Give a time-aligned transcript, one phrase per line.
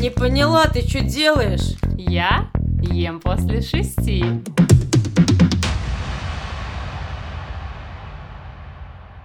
[0.00, 1.76] Не поняла, ты что делаешь?
[1.96, 4.24] Я ем после шести.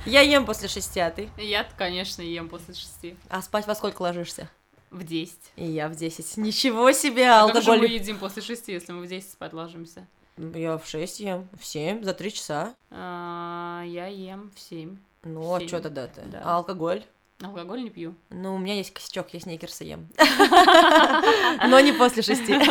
[0.05, 1.29] Я ем после шести, а ты?
[1.38, 3.18] Я, конечно, ем после шести.
[3.29, 4.50] А спать во сколько ложишься?
[4.89, 5.52] В десять.
[5.57, 6.38] И я в десять.
[6.38, 10.07] Ничего себе, А как же мы едим после шести, если мы в десять спать ложимся?
[10.38, 12.73] Я в шесть ем, в семь, за три часа.
[12.91, 14.97] А, я ем в семь.
[15.23, 15.67] Ну, а Семь.
[15.67, 16.21] что тогда ты?
[16.25, 16.41] Да.
[16.43, 17.04] А алкоголь?
[17.43, 18.15] Алкоголь не пью.
[18.31, 20.07] Ну, у меня есть косячок, я сникерсы ем.
[21.68, 22.55] Но не после шести.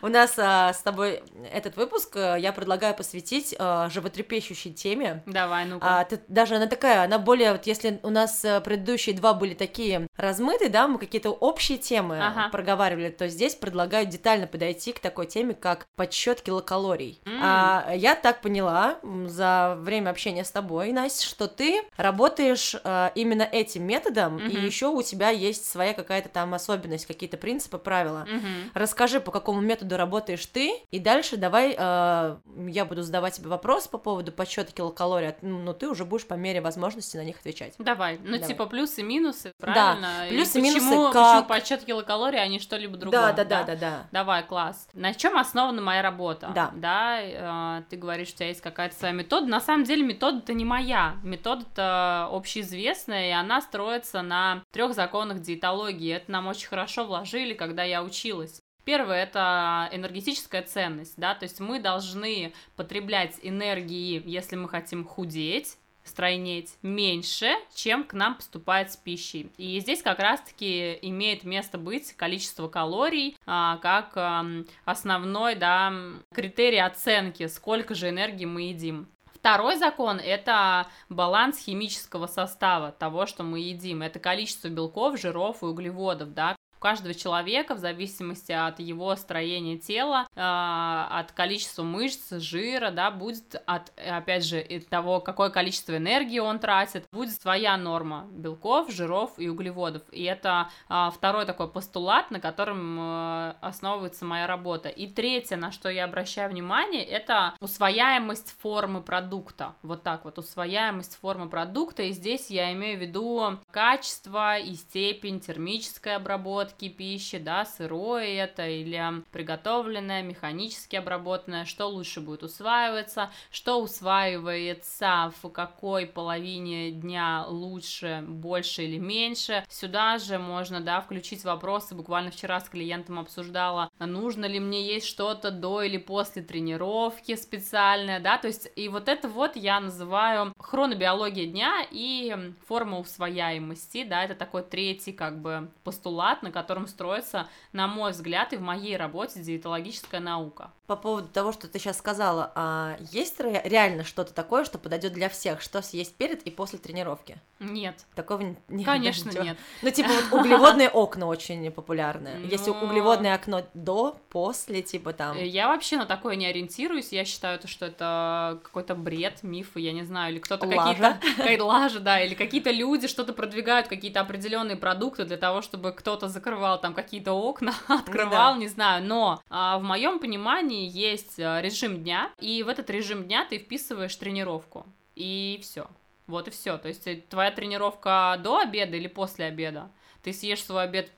[0.00, 5.24] У нас а, с тобой этот выпуск а, я предлагаю посвятить а, животрепещущей теме.
[5.26, 5.98] Давай, ну-ка.
[6.00, 9.54] А, ты- даже она такая, она более, вот если у нас а, предыдущие два были
[9.54, 12.48] такие размытые, да, мы какие-то общие темы Ага.
[12.50, 17.20] проговаривали, то здесь предлагаю детально подойти к такой теме, как подсчет килокалорий.
[17.42, 23.42] А, я так поняла за время общения с тобой, Настя, что ты работаешь а, именно
[23.42, 24.66] этим методом, и Мгм.
[24.66, 28.26] еще у тебя есть своя какая-то там особенность, какие-то принципы, правила.
[28.30, 28.70] Мгм.
[28.74, 32.36] Расскажи, по какому методу работаешь ты, и дальше давай э,
[32.68, 36.26] я буду задавать тебе вопрос по поводу подсчета килокалорий, а ты- ну ты уже будешь
[36.26, 37.74] по мере возможности на них отвечать.
[37.78, 38.46] Давай, ну Давай.
[38.48, 40.26] типа плюсы, минусы, правильно?
[40.28, 41.28] И плюсы, минусы почему, как?
[41.34, 43.20] Почему подсчет килокалорий, а не что-либо другое?
[43.20, 44.06] да, да, да, да, да.
[44.12, 44.88] Давай, класс.
[44.94, 46.50] На чем основана моя работа?
[46.54, 46.70] Да.
[46.74, 49.46] Да, э, ты говоришь, что у тебя есть какая-то своя метода.
[49.46, 51.14] На самом деле метода-то не моя.
[51.22, 56.14] Метода-то общеизвестная, и она строится на трех законах диетологии.
[56.14, 58.62] Это нам очень хорошо вложили, когда я училась.
[58.84, 65.76] Первое это энергетическая ценность, да, то есть мы должны потреблять энергии, если мы хотим худеть,
[66.08, 69.50] стройнеть меньше, чем к нам поступает с пищей.
[69.56, 75.92] И здесь как раз-таки имеет место быть количество калорий а, как ам, основной да,
[76.32, 79.06] критерий оценки, сколько же энергии мы едим.
[79.48, 84.02] Второй закон– это баланс химического состава того, что мы едим.
[84.02, 89.78] Это количество белков, жиров и углеводов, да, у каждого человека, в зависимости от его строения
[89.78, 95.96] тела, э, от количества мышц, жира, да, будет от, опять же, от того, какое количество
[95.96, 100.02] энергии он тратит, будет своя норма белков, жиров и углеводов.
[100.12, 104.88] И это а, второй такой постулат, на котором э, основывается моя работа.
[104.88, 109.74] И третье, на что я обращаю внимание, это усвояемость формы продукта.
[109.82, 112.04] Вот так вот, усвояемость формы продукта.
[112.04, 118.66] И здесь я имею в виду качество и степень термической обработки пищи, да, сырое это
[118.68, 128.24] или приготовленное, механически обработанное, что лучше будет усваиваться, что усваивается в какой половине дня лучше,
[128.26, 129.64] больше или меньше.
[129.68, 131.94] Сюда же можно, да, включить вопросы.
[131.94, 138.20] Буквально вчера с клиентом обсуждала, нужно ли мне есть что-то до или после тренировки специальное,
[138.20, 144.24] да, то есть и вот это вот я называю хронобиология дня и форма усвояемости, да,
[144.24, 148.96] это такой третий как бы постулат, на котором строится, на мой взгляд, и в моей
[148.96, 150.70] работе диетологическая наука.
[150.86, 155.12] По поводу того, что ты сейчас сказала, а есть ре- реально что-то такое, что подойдет
[155.12, 157.38] для всех, что съесть перед и после тренировки?
[157.60, 159.44] Нет, Такого не конечно ничего.
[159.44, 159.58] нет.
[159.82, 162.42] Ну, типа вот углеводные окна очень популярные.
[162.50, 165.36] Есть Но- углеводное окно до, после, типа там.
[165.36, 167.12] Э, Я вообще на такое не ориентируюсь.
[167.12, 171.18] Я считаю, то, что это какой-то бред, миф, я не знаю, или кто-то какие-то
[171.64, 176.80] лажа, да, или какие-то люди что-то продвигают, какие-то определенные продукты для того, чтобы кто-то закрывал
[176.80, 179.04] там какие-то окна, открывал, не знаю.
[179.04, 183.58] Но а, в моем понимании есть а, режим дня, и в этот режим дня ты
[183.58, 185.86] вписываешь тренировку, и все.
[186.26, 186.76] Вот и все.
[186.78, 189.90] То есть э, твоя тренировка до обеда или после обеда.
[190.22, 191.10] Ты съешь свой обед,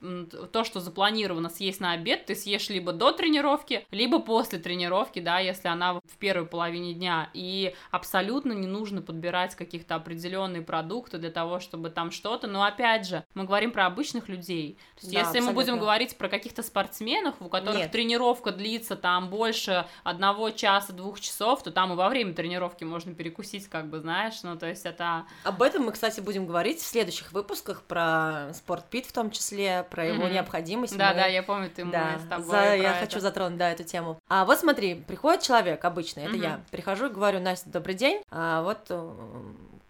[0.53, 5.39] то, что запланировано съесть на обед, ты съешь либо до тренировки, либо после тренировки, да,
[5.39, 7.31] если она в первой половине дня.
[7.35, 12.47] И абсолютно не нужно подбирать каких-то определенные продукты для того, чтобы там что-то.
[12.47, 14.79] Но опять же, мы говорим про обычных людей.
[14.97, 15.81] То есть, Да, если мы будем абсолютно.
[15.83, 17.93] говорить про каких-то спортсменов, у которых Нет.
[17.93, 23.15] тренировка длится там больше одного часа, двух часов, то там и во время тренировки можно
[23.15, 25.25] перекусить, как бы, знаешь, ну, то есть это...
[25.45, 28.53] Об этом мы, кстати, будем говорить в следующих выпусках про
[28.91, 30.33] спортпит в том числе, про его Мгм.
[30.35, 30.97] необходимость.
[30.97, 33.21] Да, Мы- да, я помню, ты Да, мы с тобой за- я про хочу это.
[33.21, 34.19] затронуть, да, эту тему.
[34.29, 36.43] А вот смотри, приходит человек обычный, это Мгм.
[36.43, 36.61] я.
[36.71, 38.23] Прихожу и говорю, Настя, добрый день.
[38.31, 39.13] А вот э,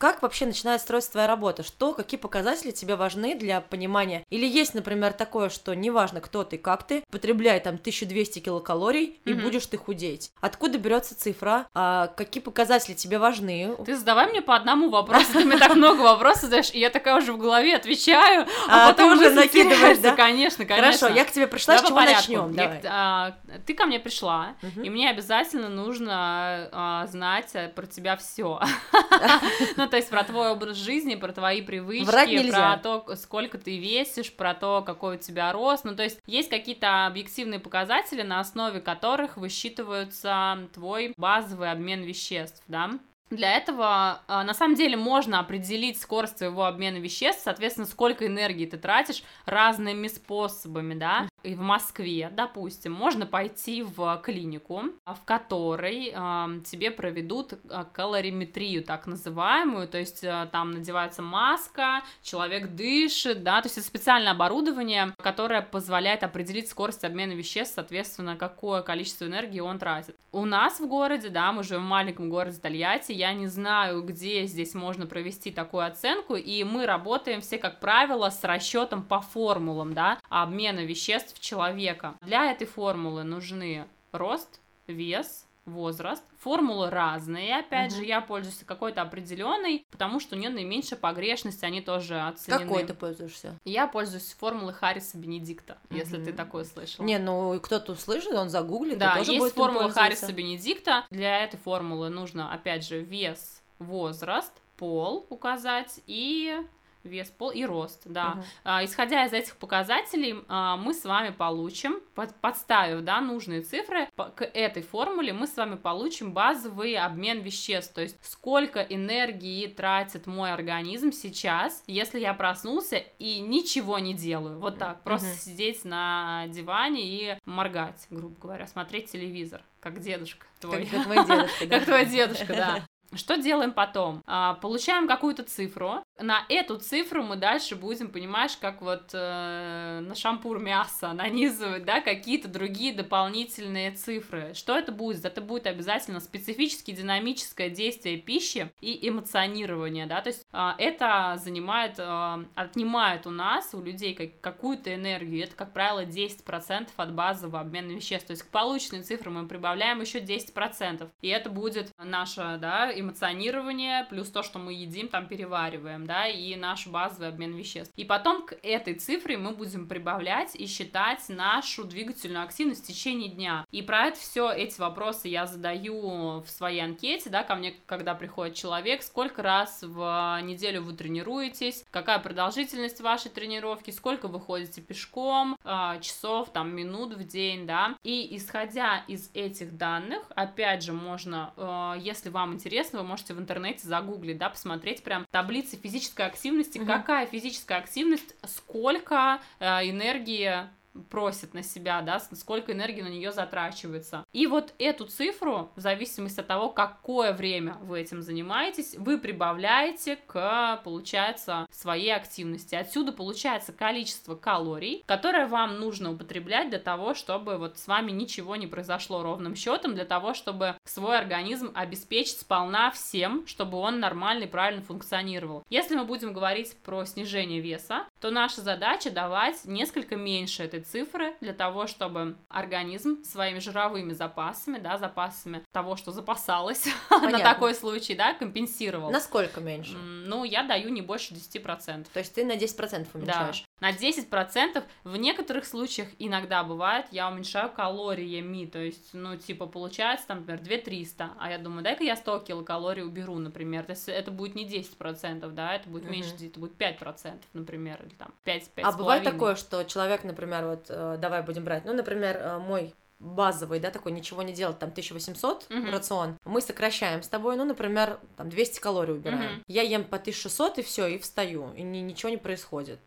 [0.01, 1.63] как вообще начинает строиться твоя работа?
[1.63, 4.25] Что, какие показатели тебе важны для понимания?
[4.31, 9.35] Или есть, например, такое, что неважно, кто ты, как ты, потребляй там 1200 килокалорий, и
[9.35, 9.43] Мгм.
[9.43, 10.33] будешь ты худеть.
[10.41, 11.67] Откуда берется цифра?
[11.75, 13.77] А какие показатели тебе важны?
[13.85, 17.17] Ты задавай мне по одному вопросу, ты мне так много вопросов задаешь, и я такая
[17.19, 20.17] уже в голове отвечаю, а, А, потом уже накидываешь, да?
[20.17, 20.99] Конечно, конечно.
[20.99, 22.49] Хорошо, я к тебе пришла, с чего порядку.
[22.49, 22.81] начнем?
[22.89, 23.35] А,
[23.67, 28.61] ты ко мне пришла, и мне обязательно нужно а, знать э, про тебя все.
[29.77, 32.07] Ну, то есть про твой образ жизни, про твои привычки,
[32.51, 35.85] про то, сколько ты весишь, про то, какой у тебя рост.
[35.85, 42.63] Ну, то есть есть какие-то объективные показатели, на основе которых высчитываются твой базовый обмен веществ,
[42.69, 42.93] да?
[43.31, 48.67] Для этого, а, на самом деле, можно определить скорость твоего обмена веществ, соответственно, сколько энергии
[48.67, 51.29] ты тратишь разными способами, да.
[51.43, 57.55] И в Москве, допустим, можно пойти в клинику, в которой э, тебе проведут
[57.93, 63.87] калориметрию, так называемую, то есть э, там надевается маска, человек дышит, да, то есть это
[63.87, 70.17] специальное оборудование, которое позволяет определить скорость обмена веществ, соответственно, какое количество энергии он тратит.
[70.33, 74.47] У нас в городе, да, мы живем в маленьком городе Тольятти, я не знаю, где
[74.47, 79.93] здесь можно провести такую оценку, и мы работаем все, как правило, с расчетом по формулам,
[79.93, 82.15] да, обмена веществ человека.
[82.23, 86.23] Для этой формулы нужны рост, вес, возраст.
[86.39, 88.01] Формулы разные, опять Мгм.
[88.01, 92.63] же, я пользуюсь какой-то определенной, потому что у нее наименьшая погрешность, они тоже оценены.
[92.65, 93.59] Какой ты пользуешься?
[93.65, 96.25] Я пользуюсь формулой Харриса Бенедикта, если Мгм.
[96.25, 97.05] ты такое слышал.
[97.05, 99.91] Не, ну кто-то услышит, он загуглит, Да, тоже есть будет формула.
[99.91, 101.07] Харриса Бенедикта.
[101.11, 106.57] Для этой формулы нужно, опять же, вес, возраст, пол указать и
[107.05, 108.31] вес, пол и рост, да.
[108.31, 108.45] Мгм.
[108.65, 114.09] А, Исходя из этих показателей, а, мы с вами получим, под- подставив да, нужные цифры
[114.17, 119.67] по- к этой формуле, мы с вами получим базовый обмен веществ, то есть сколько энергии
[119.67, 125.37] тратит мой организм сейчас, если я проснулся и ничего не делаю, вот так, просто Мгм.
[125.39, 130.85] сидеть на диване и моргать, грубо говоря, смотреть телевизор, как дедушка твой.
[130.87, 131.79] Как, как мой дедушка, да.
[131.79, 132.87] Как твой дедушка, да.
[133.15, 134.23] Что делаем потом?
[134.27, 136.05] А, получаем какую-то цифру.
[136.19, 142.01] На эту цифру мы дальше будем, понимаешь, как вот э, на шампур мяса нанизывать, да,
[142.01, 144.53] какие-то другие дополнительные цифры.
[144.55, 145.25] Что это будет?
[145.25, 151.95] Это будет обязательно специфически динамическое действие пищи и эмоционирование, да, то есть а, это занимает,
[151.99, 155.45] а, отнимает у нас, у людей как- какую-то энергию.
[155.45, 158.27] Это, как правило, 10% от базового обмена веществ.
[158.27, 161.11] То есть к полученной цифре мы прибавляем еще 10%.
[161.23, 166.57] И это будет наше, да, эмоционирование, плюс то, что мы едим, там перевариваем, да, и
[166.57, 167.93] наш базовый обмен веществ.
[167.97, 173.31] И потом к этой цифре мы будем прибавлять и считать нашу двигательную активность в течение
[173.31, 173.67] дня.
[173.71, 178.15] И про это все, эти вопросы я задаю в своей анкете, да, ко мне, когда
[178.15, 184.81] приходит человек, сколько раз в неделю вы тренируетесь, какая продолжительность вашей тренировки, сколько вы ходите
[184.81, 190.93] пешком, а, часов, там, минут в день, да, и исходя из этих данных, опять же,
[190.93, 196.27] можно, э, если вам интересно, вы можете в интернете загуглить, да, посмотреть прям таблицы физической
[196.27, 196.87] активности, Мгм.
[196.87, 200.67] какая физическая активность, сколько э, энергии
[201.09, 204.25] просит на себя, да, сколько энергии на нее затрачивается.
[204.33, 210.17] И вот эту цифру, в зависимости от того, какое время вы этим занимаетесь, вы прибавляете
[210.17, 212.75] к, получается, своей активности.
[212.75, 218.57] Отсюда получается количество калорий, которое вам нужно употреблять для того, чтобы вот с вами ничего
[218.57, 224.45] не произошло ровным счетом, для того, чтобы свой организм обеспечить сполна всем, чтобы он нормально
[224.45, 225.65] и правильно функционировал.
[225.71, 231.35] Если мы будем говорить про снижение веса, то наша задача давать несколько меньше этой цифры
[231.41, 238.15] для того, чтобы организм своими жировыми запасами, да, запасами того, что запасалось на такой случай,
[238.15, 239.11] да, компенсировал.
[239.11, 239.97] Насколько меньше?
[239.97, 242.07] Ну, я даю не больше 10%.
[242.13, 243.65] То есть ты на 10% Да, уменьшаешь?
[243.81, 244.83] на 10%.
[245.05, 250.61] В некоторых случаях иногда бывает, я уменьшаю калориями, то есть, ну, типа, получается, там, например,
[250.63, 254.67] 2300, а я думаю, дай-ка я 100 килокалорий уберу, например, то есть это будет не
[254.67, 256.13] 10%, да, это будет Мгм.
[256.13, 260.65] меньше, это будет 5%, например, или там 5, 5 А бывает такое, что человек, например,
[260.71, 264.79] вот, э, давай будем брать, ну, например, э, мой базовый, да, такой ничего не делать,
[264.79, 265.91] там 1800 Мгм.
[265.93, 269.57] рацион, мы сокращаем с тобой, ну, например, там 200 калорий убираем.
[269.57, 269.65] Мгм.
[269.69, 272.99] Я ем по 1600 и все, и встаю, и ни- ничего не происходит.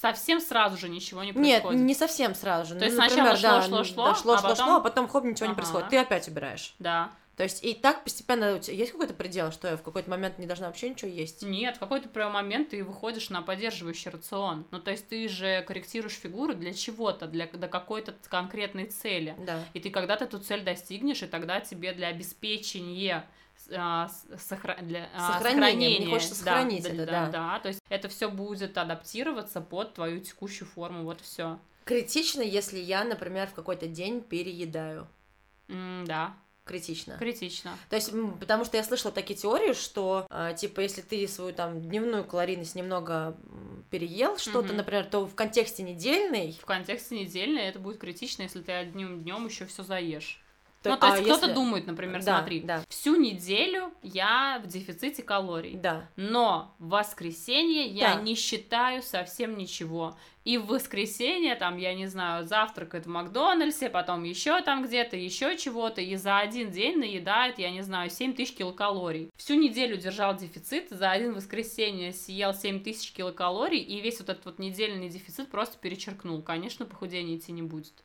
[0.00, 1.80] Совсем сразу же ничего не Нет, происходит.
[1.82, 2.74] не совсем сразу же.
[2.76, 5.24] То Ну, есть например, сначала да, шло, да, шло, а потом- шло, а потом хоп,
[5.24, 5.60] ничего не Ага.
[5.60, 5.88] происходит.
[5.90, 6.74] Ты опять убираешь.
[6.78, 7.10] Да.
[7.38, 10.40] То есть и так постепенно у тебя есть какой-то предел, что я в какой-то момент
[10.40, 11.42] не должна вообще ничего есть.
[11.42, 14.66] Нет, в какой-то прям момент ты выходишь на поддерживающий рацион.
[14.72, 19.36] Ну, то есть ты же корректируешь фигуру для чего-то, для, для какой-то конкретной цели.
[19.46, 19.64] Да.
[19.72, 23.24] И ты когда-то эту цель достигнешь, и тогда тебе для обеспечения
[23.72, 27.30] а, сохра- для, а, Сохранения, мне хочется сохранить да, это, да, да.
[27.30, 31.60] да, то есть это все будет адаптироваться под твою текущую форму, вот все.
[31.84, 35.06] Критично, если я, например, в какой-то день переедаю.
[35.68, 36.34] да,
[36.68, 37.16] Критично.
[37.18, 37.76] критично.
[37.90, 41.80] То есть, потому что я слышала такие теории, что, а, типа, если ты свою там
[41.80, 43.36] дневную калорийность немного
[43.90, 44.76] переел что-то, Мгм.
[44.76, 49.46] например, то в контексте недельной, В контексте недельной это будет критично, если ты одним днем
[49.46, 50.40] еще все заешь.
[50.84, 52.82] Ну, то есть кто-то думает, например, Да, смотри, да.
[52.88, 55.74] всю неделю я в дефиците калорий.
[55.76, 56.08] Да.
[56.16, 58.20] Но в воскресенье я Да.
[58.22, 60.16] не считаю совсем ничего.
[60.44, 65.58] И в воскресенье, там, я не знаю, завтракает в Макдональдсе, потом еще там где-то, еще
[65.58, 69.30] чего-то, и за один день наедает, я не знаю, 7 тысяч килокалорий.
[69.36, 74.44] Всю неделю держал дефицит, за один воскресенье съел 7 тысяч килокалорий, и весь вот этот
[74.46, 76.40] вот недельный дефицит просто перечеркнул.
[76.40, 78.04] Конечно, похудение идти не будет.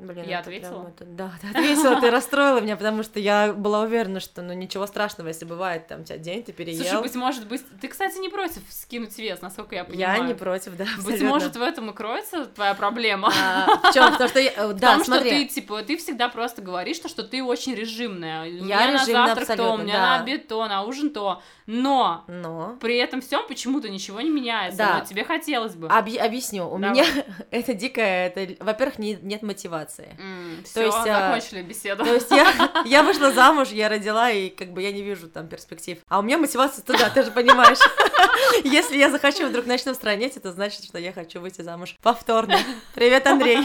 [0.00, 0.70] Блин, Я ответила?
[0.70, 4.52] прям это- Да, ты ответила, ты расстроила меня, потому что я была уверена, что ну
[4.54, 6.82] ничего страшного, если бывает там у тебя день, ты переел.
[6.82, 7.62] Слушай, быть может быть...
[7.80, 10.24] Ты, кстати, не против скинуть вес, насколько я я понимаю.
[10.24, 10.84] не против, да.
[10.84, 11.28] Быть абсолютно.
[11.28, 13.28] может, в этом и кроется твоя проблема.
[13.42, 14.10] А, в чем?
[14.12, 15.30] Потому что я- э, да, Потому что смотри.
[15.30, 18.42] ты, типа, ты всегда просто говоришь, что, что ты очень режимная.
[18.42, 20.00] У Я меня на режимная завтрак то, у меня да.
[20.00, 21.42] на обед то, на ужин то.
[21.72, 24.78] Но Но при этом всем почему-то ничего не меняется.
[24.78, 24.98] Да.
[24.98, 25.86] Но тебе хотелось бы.
[25.86, 26.68] Объ- объясню.
[26.68, 26.96] У Давай.
[26.96, 27.06] меня
[27.52, 30.16] это дикое, это, во-первых, не- нет мотивации.
[30.64, 32.04] Все, есть, а, закончили беседу.
[32.04, 32.52] То есть я,
[32.86, 35.98] я вышла замуж, я родила, и как бы я не вижу там перспектив.
[36.08, 37.78] А у меня мотивация туда, ты же понимаешь.
[38.64, 42.58] Если я захочу вдруг начну странеть, это значит, что я хочу выйти замуж повторно.
[42.94, 43.58] Привет, Андрей.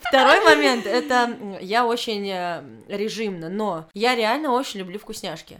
[0.00, 5.58] Второй момент, это я очень э, режимно, но я реально очень люблю вкусняшки.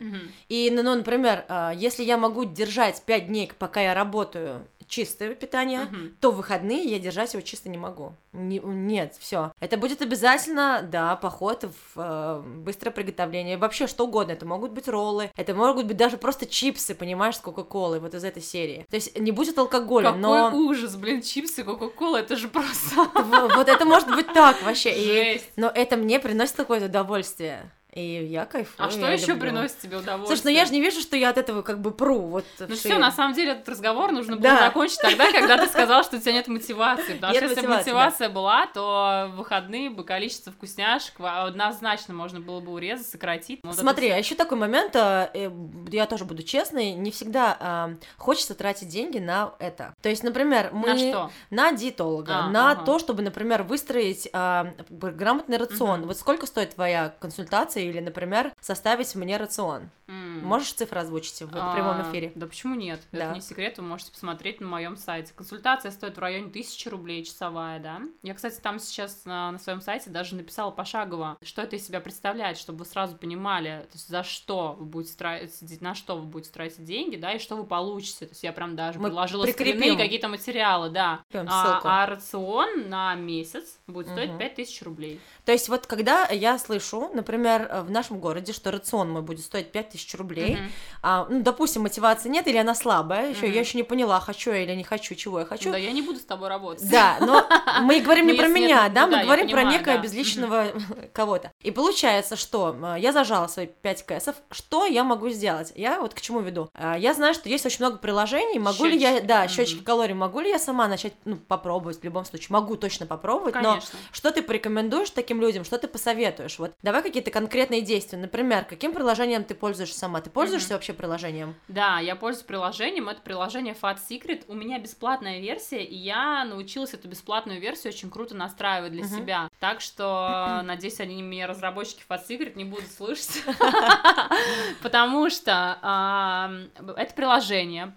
[0.49, 5.35] И, ну, ну, например, а, если я могу держать 5 дней, пока я работаю, чистое
[5.35, 6.17] питание, Мгм.
[6.21, 8.15] то в выходные я держать его чисто не могу.
[8.33, 9.53] Не- нет, все.
[9.61, 13.57] Это будет обязательно, да, поход в э, быстрое приготовление.
[13.57, 14.33] Вообще что угодно.
[14.33, 18.25] Это могут быть роллы, это могут быть даже просто чипсы, понимаешь, с Кока-Колой, вот из
[18.25, 18.87] этой серии.
[18.91, 23.09] То есть не будет алкоголя, Какой но ужас, блин, чипсы, кока-кола, это же просто
[23.57, 25.41] вот это может быть так вообще.
[25.57, 27.71] Но это мне приносит какое-то удовольствие.
[27.95, 28.89] И я кайфую.
[28.89, 29.43] А что еще люблю.
[29.43, 30.37] приносит тебе удовольствие?
[30.37, 32.23] Слушай, ну я же не вижу, что я от этого как бы пру.
[32.23, 34.59] Вот Ну все, на самом деле этот разговор нужно было Да.
[34.67, 37.15] закончить тогда, когда ты сказал, что у тебя нет мотивации.
[37.15, 37.95] Потому Нет что если бы мотивации, да.
[38.05, 43.61] мотивация была, то в выходные бы количество вкусняшек однозначно можно было бы урезать, сократить.
[43.63, 45.51] Вот это Смотри, а еще такой момент, а, э,
[45.93, 49.95] я тоже буду честной, не всегда а, хочется тратить деньги на это.
[50.03, 51.31] То есть, например, мы На что?
[51.51, 52.85] на диетолога, А, на ага.
[52.85, 56.01] то, чтобы, например, выстроить а, грамотный рацион.
[56.01, 56.09] Мгм.
[56.09, 59.91] Вот сколько стоит твоя консультация или, например, составить мне рацион?
[60.09, 60.24] М.
[60.43, 62.33] Можешь цифры озвучить в А, прямом эфире?
[62.35, 63.01] Да почему нет?
[63.13, 63.27] Да.
[63.27, 65.33] Это не секрет, вы можете посмотреть на моем сайте.
[65.35, 68.01] Консультация стоит в районе 1000 рублей часовая, да.
[68.23, 72.01] Я, кстати, там сейчас на, на своем сайте даже написала пошагово, что это из себя
[72.01, 76.25] представляет, чтобы вы сразу понимали, то есть за что вы будете тратить, на что вы
[76.25, 78.27] будете тратить деньги, да, и что вы получите.
[78.27, 81.21] То есть я прям даже Мы предложила скрины, какие-то материалы, да.
[81.33, 84.39] А, а рацион на месяц будет стоить Мгм.
[84.39, 85.21] 5000 рублей.
[85.45, 89.73] То есть вот когда я слышу, например, в нашем городе, что рацион мой будет стоить
[89.73, 90.73] 5000 рублей, Мгм.
[91.03, 93.55] а, ну, допустим, мотивации нет, или она слабая, еще Мгм.
[93.55, 95.71] я еще не поняла, хочу я или не хочу, чего я хочу.
[95.71, 96.89] Да, я не буду с тобой работать.
[96.91, 97.47] Да, но
[97.83, 100.69] мы говорим не про меня, да, мы говорим про некое безличного
[101.13, 101.51] кого-то.
[101.63, 105.73] И получается, что э, я зажала свои 5 кэсов, что я могу сделать?
[105.75, 106.69] Я вот к чему веду?
[106.75, 110.41] А, Я знаю, что есть очень много приложений, могу ли я, да, счетчики калорий, могу
[110.41, 113.81] ли я сама начать, ну, попробовать в любом случае, могу точно попробовать, но
[114.13, 116.59] что ты порекомендуешь таким людям, что ты посоветуешь?
[116.59, 120.14] Вот давай какие-то конкретные действия, например, каким приложением ты пользуешься сама?
[120.21, 121.55] Ты пользуешься вообще приложением?
[121.69, 123.09] Да, я пользуюсь приложением.
[123.09, 124.45] Это приложение Fat Secret.
[124.49, 129.17] У меня бесплатная версия, и я научилась эту бесплатную версию очень круто настраивать для Мгм.
[129.17, 129.51] себя.
[129.61, 133.43] Так что, надеюсь, они меня, разработчики Fat Secret, не будут слышать.
[134.83, 136.51] Потому что а,
[136.97, 137.95] это приложение.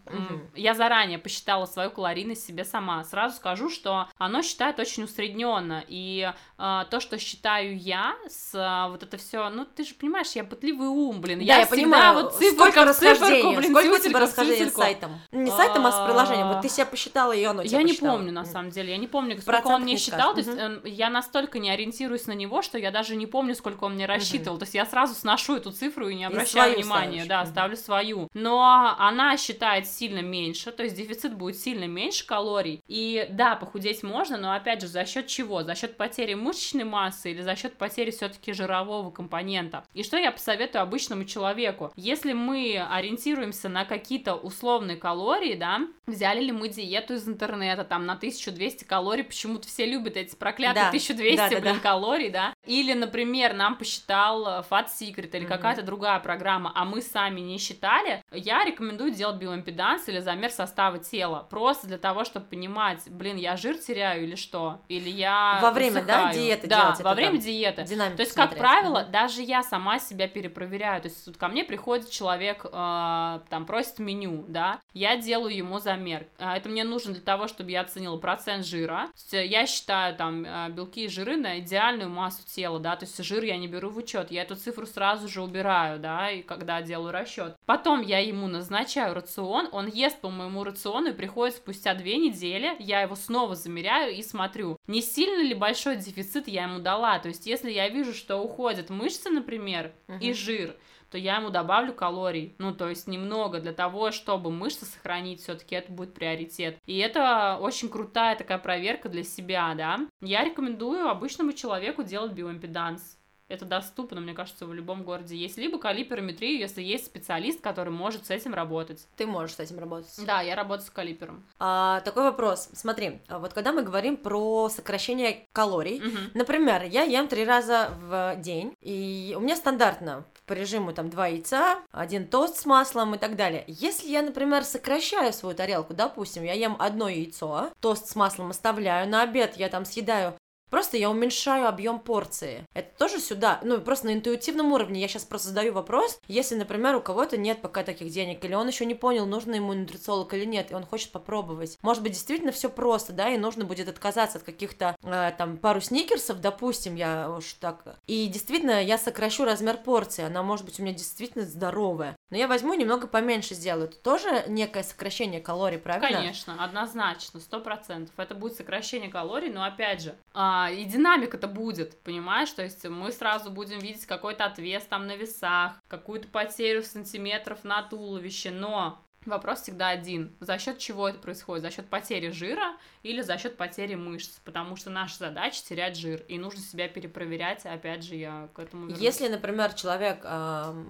[0.56, 3.04] Я заранее посчитала свою калорийность себе сама.
[3.04, 5.84] Сразу скажу, что оно считает очень усредненно.
[5.88, 10.32] И а, то, что считаю я, с а, вот это все, ну ты же понимаешь,
[10.32, 11.40] я пытливый ум, блин.
[11.40, 14.70] Да, я, я, понимаю, вот сколько циферка в циферку, блин, сколько у тебя в расхождения
[14.70, 15.20] с сайтом?
[15.32, 16.48] Не с сайтом, а с приложением.
[16.48, 18.92] Вот ты себя посчитала, и оно тебя Я не помню, на самом деле.
[18.92, 20.34] Я не помню, сколько он мне не считал.
[20.34, 23.84] То есть эм, я настолько не ориентируюсь на него, что я даже не помню, сколько
[23.86, 24.58] он мне рассчитывал.
[24.58, 27.26] То есть я сразу сношу эту цифру и не обращаю внимания.
[27.26, 28.30] Да, ставлю свою.
[28.34, 32.82] Но она считает сильно меньше, то есть дефицит будет сильно меньше калорий.
[32.88, 35.64] И да, похудеть можно, но опять же, за счет чего?
[35.64, 39.86] За счет потери мышечной массы или за счет потери все-таки жирового компонента?
[39.94, 41.92] И что я посоветую обычному человеку?
[41.96, 48.06] Если мы ориентируемся на какие-то условные калории, да, взяли ли мы диету из интернета, там,
[48.06, 51.80] на 1200 калорий, почему-то все любят эти проклятые Да, 1200, да, да, блин, да.
[51.80, 55.48] калорий, да, Или, например, нам посчитал э, Fat Secret или mm-hmm.
[55.48, 61.00] какая-то другая программа, а мы сами не считали, я рекомендую делать биоимпеданс или замер состава
[61.00, 61.48] тела.
[61.50, 64.82] Просто для того, чтобы понимать, блин, я жир теряю или что?
[64.90, 67.86] Или я Во время, да, диеты Да, делать во время диеты.
[67.86, 69.12] То есть, как правило, mm-hmm.
[69.12, 71.02] даже я сама себя перепроверяю.
[71.02, 75.80] То есть, тут ко мне приходит человек, э, там, просит меню, да, я делаю ему
[75.80, 76.28] замер.
[76.38, 79.08] А, это мне нужно для того, чтобы я оценила процент жира.
[79.32, 83.24] Я считаю, там, э, белки и жиры на идеальную массу тела тела, да, то есть
[83.24, 86.82] жир я не беру в учет, я эту цифру сразу же убираю, да, и когда
[86.82, 87.56] делаю расчет.
[87.68, 92.76] Потом я ему назначаю рацион, он ест по моему рациону и приходит спустя две недели,
[92.80, 97.28] я его снова замеряю и смотрю, не сильно ли большой дефицит я ему дала, то
[97.28, 100.20] есть если я вижу, что уходят мышцы, например, uh-huh.
[100.20, 100.76] и жир,
[101.10, 105.76] то я ему добавлю калорий, ну, то есть немного для того, чтобы мышцы сохранить, все-таки
[105.76, 106.78] это будет приоритет.
[106.86, 110.00] И это очень крутая такая проверка для себя, да.
[110.22, 113.18] Я рекомендую обычному человеку делать биоимпеданс.
[113.50, 115.58] Это доступно, мне кажется, в любом городе есть.
[115.58, 119.08] Либо калиперометрию, если есть специалист, который может с этим работать.
[119.16, 120.14] Ты можешь с этим работать.
[120.26, 121.46] Да, я работаю с калипером.
[121.58, 122.70] А, такой вопрос.
[122.74, 126.18] Смотри, вот когда мы говорим про сокращение калорий, угу.
[126.34, 131.28] например, я ем три раза в день, и у меня стандартно по режиму там два
[131.28, 133.64] яйца, один тост с маслом и так далее.
[133.68, 139.08] Если я, например, сокращаю свою тарелку, допустим, я ем одно яйцо, тост с маслом оставляю,
[139.08, 140.34] на обед я там съедаю
[140.70, 142.66] Просто я уменьшаю объем порции.
[142.74, 145.02] Это тоже сюда, ну, просто на интуитивном уровне.
[145.02, 148.68] Я сейчас просто задаю вопрос, если, например, у кого-то нет пока таких денег, или он
[148.68, 151.78] еще не понял, нужно ему нутрициолог или нет, и он хочет попробовать.
[151.82, 155.82] Может быть, действительно все просто, да, и нужно будет отказаться от каких-то, э, там, пару
[155.82, 157.84] сникерсов, допустим, я уж так.
[158.08, 162.16] И действительно, я сокращу размер порции, она может быть у меня действительно здоровая.
[162.30, 163.86] Но я возьму немного поменьше сделаю.
[163.86, 166.20] Это тоже некое сокращение калорий, правильно?
[166.20, 168.14] Конечно, однозначно, сто процентов.
[168.18, 172.50] Это будет сокращение калорий, но опять же, а, а, и динамика-то будет, понимаешь?
[172.52, 177.84] То есть мы сразу будем видеть какой-то отвес там на весах, какую-то потерю сантиметров на
[177.84, 180.34] туловище, но Вопрос всегда один.
[180.40, 181.62] За счет чего это происходит?
[181.62, 184.40] За счет потери жира или за счет потери мышц?
[184.46, 187.66] Потому что наша задача терять жир, и нужно себя перепроверять.
[187.66, 189.02] Опять же, я к этому вернусь.
[189.02, 190.86] Если, например, человек э,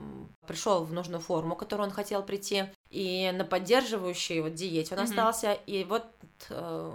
[0.45, 5.03] пришел в нужную форму, которую он хотел прийти, и на поддерживающей вот диете он mm-hmm.
[5.05, 6.05] остался, и вот
[6.51, 6.91] э,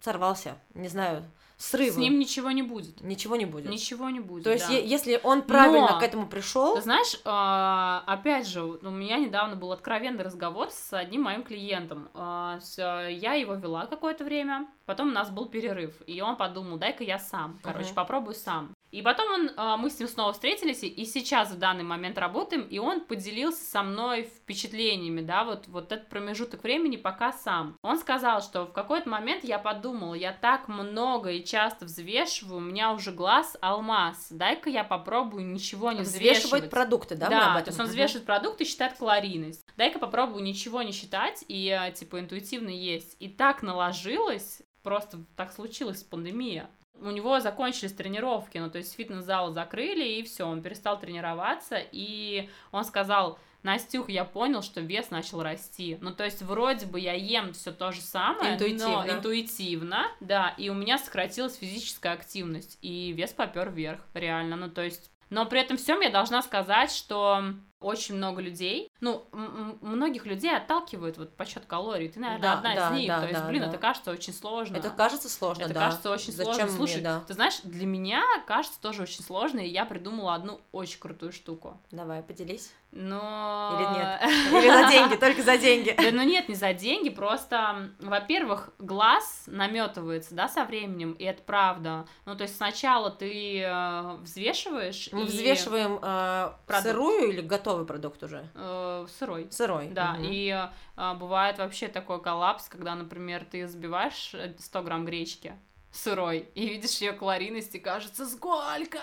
[0.00, 1.24] сорвался, не знаю,
[1.56, 1.92] срывы.
[1.92, 3.00] С ним ничего не будет.
[3.00, 3.70] Ничего не будет.
[3.70, 4.44] Ничего не будет.
[4.44, 4.74] То есть, да.
[4.74, 6.74] если он правильно Но, к этому пришел.
[6.74, 12.08] Ты знаешь, а, опять же, у меня недавно был откровенный разговор с одним моим клиентом.
[12.14, 17.04] А, я его вела какое-то время, потом у нас был перерыв, и он подумал, дай-ка
[17.04, 17.94] я сам, короче, uh-huh.
[17.94, 18.74] попробую сам.
[18.94, 22.62] И потом он, а, мы с ним снова встретились, и сейчас в данный момент работаем,
[22.62, 27.76] и он поделился со мной впечатлениями, да, вот, вот этот промежуток времени пока сам.
[27.82, 32.60] Он сказал, что в какой-то момент я подумала, я так много и часто взвешиваю, у
[32.60, 36.44] меня уже глаз алмаз, дай-ка я попробую ничего не взвешивать.
[36.44, 37.28] Взвешивать продукты, да?
[37.28, 39.66] Да, то есть он взвешивает продукты и считает калорийность.
[39.76, 43.16] Дай-ка попробую ничего не считать и, э, типа, интуитивно есть.
[43.18, 49.52] И так наложилось, просто так случилось пандемия у него закончились тренировки, ну, то есть фитнес-залы
[49.52, 55.42] закрыли, и все, он перестал тренироваться, и он сказал, Настюх, я понял, что вес начал
[55.42, 55.96] расти.
[56.02, 59.04] Ну, то есть, вроде бы я ем все то же самое, интуитивно.
[59.04, 64.56] но интуитивно, да, и у меня сократилась физическая активность, и вес попер вверх, реально.
[64.56, 67.54] Ну, то есть, но при этом всем я должна сказать, что
[67.84, 69.26] очень много людей, ну,
[69.82, 72.08] многих людей отталкивают вот подсчет калорий.
[72.08, 73.08] Ты, наверное, да, одна да, из них.
[73.08, 73.68] Да, То есть, да, блин, да.
[73.68, 74.76] это кажется очень сложно.
[74.76, 75.80] Это кажется сложно, это да.
[75.80, 76.76] кажется очень Зачем сложно.
[76.76, 77.20] Слушай, мне, да.
[77.26, 81.78] ты знаешь, для меня кажется тоже очень сложно, и я придумала одну очень крутую штуку.
[81.90, 82.72] Давай, поделись.
[82.96, 83.76] Но...
[83.76, 84.22] Или нет?
[84.64, 85.94] Или за деньги, только за деньги?
[85.98, 91.42] Да, ну нет, не за деньги, просто, во-первых, глаз наметывается, да, со временем, и это
[91.42, 92.06] правда.
[92.24, 95.24] Ну, то есть сначала ты э, взвешиваешь Мы и...
[95.24, 97.40] взвешиваем э, сырую или
[97.74, 98.48] готовый продукт уже?
[98.54, 99.48] Э, сырой.
[99.50, 99.88] Сырой.
[99.88, 100.22] Да, угу.
[100.24, 105.54] и э, бывает вообще такой коллапс, когда, например, ты взбиваешь 100 грамм гречки,
[105.94, 108.98] сырой, и видишь ее калорийность, и кажется, сколько?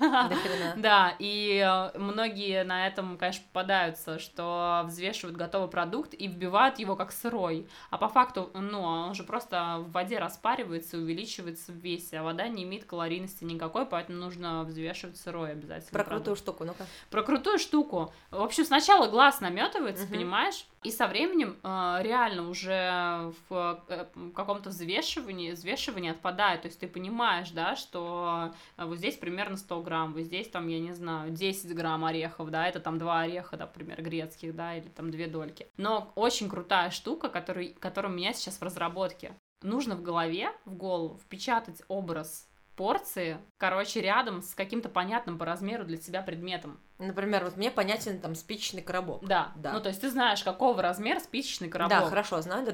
[0.76, 6.94] Да, и э, многие на этом, конечно, попадаются, что взвешивают готовый продукт и вбивают его
[6.96, 11.76] как сырой, а по факту, ну, он же просто в воде распаривается и увеличивается в
[11.76, 15.90] весе, а вода не имеет калорийности никакой, поэтому нужно взвешивать сырой обязательно.
[15.90, 16.86] Про крутую штуку, ну-ка.
[17.10, 18.12] Про крутую штуку.
[18.30, 20.66] В общем, сначала глаз наметывается, понимаешь?
[20.86, 26.62] И со временем э, реально уже в э, каком-то взвешивании, взвешивании отпадает.
[26.62, 30.68] То есть ты понимаешь, да, что э, вот здесь примерно 100 грамм, вот здесь там,
[30.68, 34.86] я не знаю, 10 грамм орехов, да, это там два ореха, например, грецких, да, или
[34.86, 35.66] там две дольки.
[35.76, 39.34] Но очень крутая штука, который, которая у меня сейчас в разработке.
[39.62, 45.84] Нужно в голове, в голову впечатать образ порции, короче, рядом с каким-то понятным по размеру
[45.84, 46.78] для тебя предметом.
[46.98, 49.22] Например, вот мне понятен там спичечный коробок.
[49.22, 49.72] Да, Да.
[49.72, 51.90] Ну, то есть ты знаешь, какого размера спичечный коробок.
[51.90, 52.66] Да, хорошо, знаю,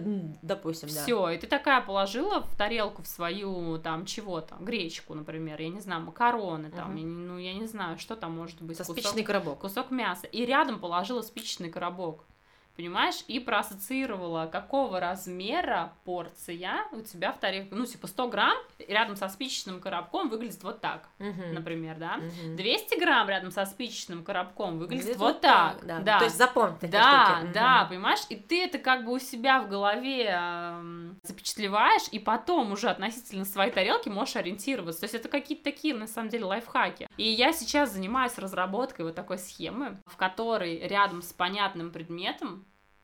[0.42, 1.02] допустим, да.
[1.02, 5.80] Все, и ты такая положила в тарелку в свою там чего-то, гречку, например, я не
[5.80, 6.96] знаю, макароны там, Мгм.
[6.98, 8.76] я ну я не знаю, что там может быть.
[8.76, 9.58] Со кусок- спичечный коробок.
[9.58, 10.26] кусок мяса.
[10.28, 12.24] И рядом положила спичечный коробок.
[12.76, 13.22] Понимаешь?
[13.28, 17.68] И проассоциировала, какого размера порция у тебя в тарелке.
[17.74, 18.56] Ну, типа 100 грамм
[18.88, 21.54] рядом со спичечным коробком выглядит вот так, Мгм.
[21.54, 22.16] например, да?
[22.16, 22.56] Мгм.
[22.56, 25.84] 200 грамм рядом со спичечным коробком выглядит Выглядит вот так.
[25.84, 25.98] да.
[26.00, 26.18] да.
[26.18, 27.52] То есть запомни такие Да, штуки.
[27.54, 27.88] да, Мгм.
[27.90, 28.20] понимаешь?
[28.30, 33.44] И ты это как бы у себя в голове эм, запечатлеваешь, и потом уже относительно
[33.44, 35.00] своей тарелки можешь ориентироваться.
[35.00, 37.06] То есть это какие-то такие, на самом деле, лайфхаки.
[37.16, 42.61] И я сейчас занимаюсь разработкой вот такой схемы, в которой рядом с понятным предметом